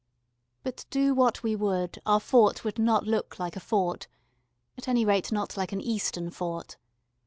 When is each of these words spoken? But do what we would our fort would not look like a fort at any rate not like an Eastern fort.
But 0.63 0.85
do 0.89 1.13
what 1.13 1.43
we 1.43 1.55
would 1.55 2.01
our 2.07 2.19
fort 2.19 2.65
would 2.65 2.79
not 2.79 3.05
look 3.05 3.37
like 3.37 3.55
a 3.55 3.59
fort 3.59 4.07
at 4.75 4.87
any 4.87 5.05
rate 5.05 5.31
not 5.31 5.55
like 5.57 5.73
an 5.73 5.79
Eastern 5.81 6.31
fort. 6.31 6.75